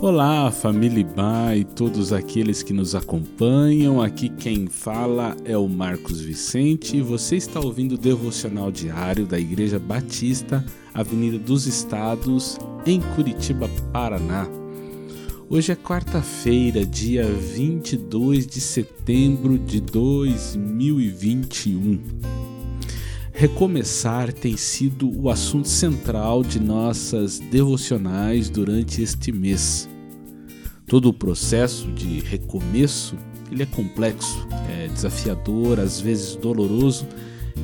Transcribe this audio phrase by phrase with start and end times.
[0.00, 4.00] Olá, família Ibá e todos aqueles que nos acompanham.
[4.00, 9.40] Aqui quem fala é o Marcos Vicente e você está ouvindo o devocional diário da
[9.40, 10.64] Igreja Batista,
[10.94, 12.56] Avenida dos Estados,
[12.86, 14.46] em Curitiba, Paraná.
[15.50, 22.47] Hoje é quarta-feira, dia 22 de setembro de 2021.
[23.38, 29.88] Recomeçar tem sido o assunto central de nossas devocionais durante este mês.
[30.88, 33.14] Todo o processo de recomeço
[33.48, 37.06] ele é complexo, é desafiador, às vezes doloroso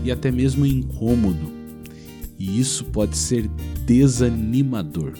[0.04, 1.52] e até mesmo incômodo.
[2.38, 3.48] E isso pode ser
[3.84, 5.14] desanimador.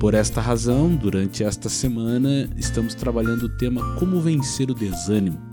[0.00, 5.52] Por esta razão, durante esta semana, estamos trabalhando o tema Como vencer o desânimo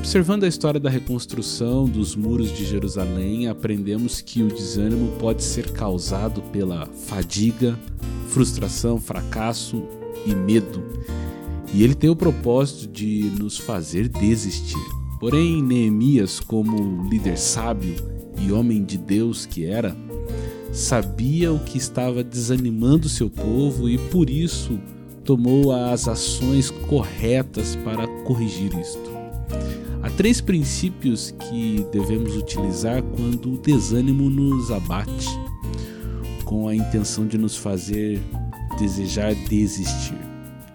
[0.00, 5.72] Observando a história da reconstrução dos muros de Jerusalém, aprendemos que o desânimo pode ser
[5.72, 7.78] causado pela fadiga,
[8.28, 9.84] frustração, fracasso
[10.26, 10.82] e medo.
[11.74, 14.80] E ele tem o propósito de nos fazer desistir.
[15.20, 17.94] Porém, Neemias, como líder sábio
[18.38, 19.94] e homem de Deus que era,
[20.72, 24.80] sabia o que estava desanimando seu povo e por isso
[25.24, 29.10] tomou as ações corretas para corrigir isto.
[30.02, 35.28] Há três princípios que devemos utilizar quando o desânimo nos abate,
[36.44, 38.20] com a intenção de nos fazer
[38.78, 40.18] desejar desistir.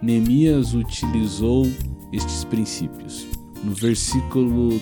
[0.01, 1.65] Neemias utilizou
[2.13, 3.25] estes princípios.
[3.63, 4.79] No versículo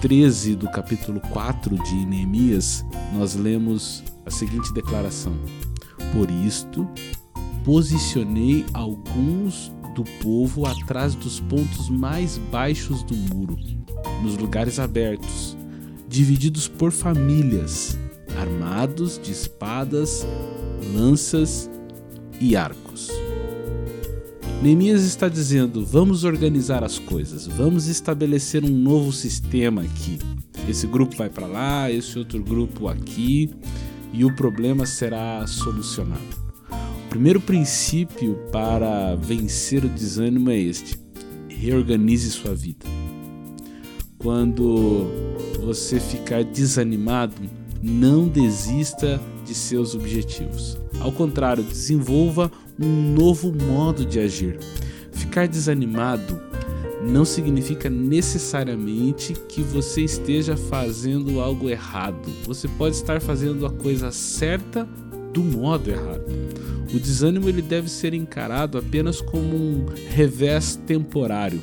[0.00, 5.34] 13 do capítulo 4 de Neemias, nós lemos a seguinte declaração:
[6.12, 6.88] Por isto,
[7.64, 13.56] posicionei alguns do povo atrás dos pontos mais baixos do muro,
[14.22, 15.56] nos lugares abertos,
[16.06, 17.98] divididos por famílias,
[18.38, 20.26] armados de espadas,
[20.94, 21.70] lanças
[22.38, 23.10] e arcos.
[24.62, 30.18] Neemias está dizendo: vamos organizar as coisas, vamos estabelecer um novo sistema aqui.
[30.68, 33.50] Esse grupo vai para lá, esse outro grupo aqui,
[34.12, 36.45] e o problema será solucionado
[37.16, 40.98] primeiro princípio para vencer o desânimo é este:
[41.48, 42.84] reorganize sua vida.
[44.18, 45.06] Quando
[45.64, 47.40] você ficar desanimado,
[47.82, 50.76] não desista de seus objetivos.
[51.00, 54.58] Ao contrário, desenvolva um novo modo de agir.
[55.10, 56.38] Ficar desanimado
[57.02, 62.28] não significa necessariamente que você esteja fazendo algo errado.
[62.44, 64.86] Você pode estar fazendo a coisa certa
[65.36, 66.24] do modo errado.
[66.94, 71.60] O desânimo ele deve ser encarado apenas como um revés temporário.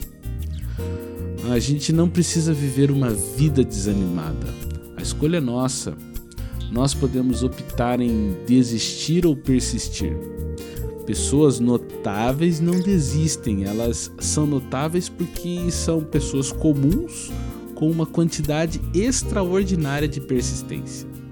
[1.52, 4.46] A gente não precisa viver uma vida desanimada.
[4.96, 5.98] A escolha é nossa.
[6.72, 10.16] Nós podemos optar em desistir ou persistir.
[11.08, 17.32] Pessoas notáveis não desistem, elas são notáveis porque são pessoas comuns
[17.74, 21.23] com uma quantidade extraordinária de persistência.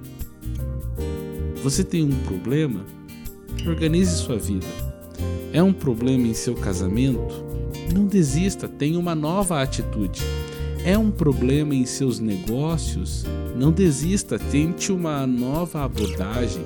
[1.63, 2.83] Você tem um problema?
[3.67, 4.66] Organize sua vida.
[5.53, 7.45] É um problema em seu casamento?
[7.94, 10.22] Não desista, tenha uma nova atitude.
[10.83, 13.25] É um problema em seus negócios?
[13.55, 16.63] Não desista, tente uma nova abordagem.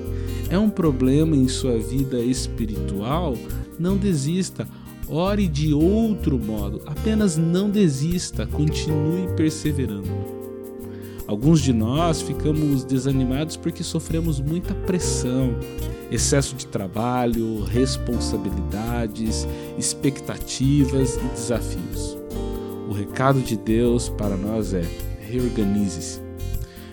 [0.48, 3.36] É um problema em sua vida espiritual?
[3.78, 4.66] Não desista,
[5.06, 6.80] ore de outro modo.
[6.86, 10.35] Apenas não desista, continue perseverando.
[11.26, 15.56] Alguns de nós ficamos desanimados porque sofremos muita pressão,
[16.08, 22.16] excesso de trabalho, responsabilidades, expectativas e desafios.
[22.88, 24.84] O recado de Deus para nós é:
[25.28, 26.24] reorganize-se.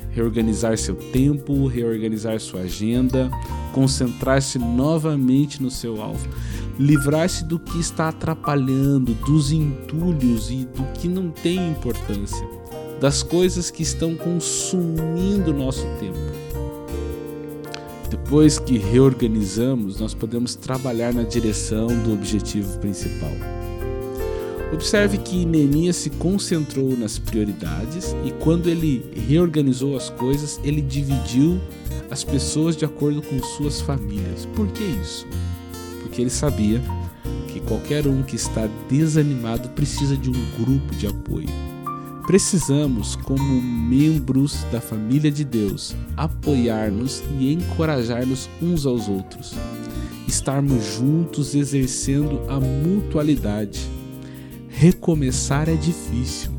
[0.09, 3.31] Reorganizar seu tempo, reorganizar sua agenda,
[3.73, 6.27] concentrar-se novamente no seu alvo,
[6.77, 12.47] livrar-se do que está atrapalhando, dos entulhos e do que não tem importância,
[13.03, 16.33] das coisas que estão consumindo nosso tempo
[18.33, 23.31] depois que reorganizamos, nós podemos trabalhar na direção do objetivo principal.
[24.71, 31.59] Observe que Neemias se concentrou nas prioridades e quando ele reorganizou as coisas, ele dividiu
[32.09, 34.47] as pessoas de acordo com suas famílias.
[34.55, 35.27] Por que isso?
[36.01, 36.81] Porque ele sabia
[37.49, 41.72] que qualquer um que está desanimado precisa de um grupo de apoio.
[42.25, 49.53] Precisamos, como membros da família de Deus, apoiar-nos e encorajar-nos uns aos outros.
[50.25, 53.81] Estarmos juntos exercendo a mutualidade.
[54.69, 56.49] Recomeçar é difícil,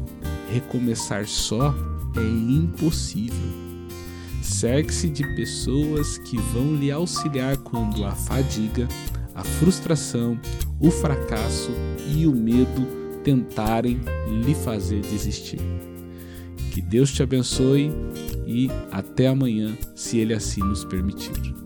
[0.52, 1.74] recomeçar só
[2.14, 3.64] é impossível.
[4.42, 8.86] Cerque-se de pessoas que vão lhe auxiliar quando a fadiga,
[9.34, 10.38] a frustração,
[10.78, 11.70] o fracasso
[12.14, 15.58] e o medo tentarem lhe fazer desistir.
[16.72, 17.90] Que Deus te abençoe
[18.46, 21.63] e até amanhã, se Ele assim nos permitir.